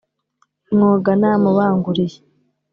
mwoga 0.73 1.11
namubanguriye 1.19 2.19